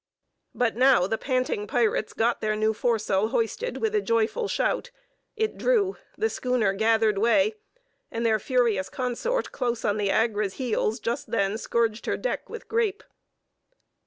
[0.55, 4.89] But now the panting pirates got their new foresail hoisted with a joyful shout:
[5.35, 7.53] it drew, the schooner gathered way,
[8.09, 12.67] and their furious consort close on the Agra's heels just then scourged her deck with
[12.67, 13.03] grape.